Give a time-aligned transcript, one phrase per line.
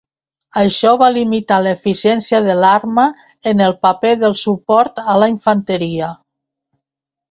[0.61, 3.05] Això va limitar l'eficiència de l'arma
[3.55, 6.15] en el paper del suport a la infanteria.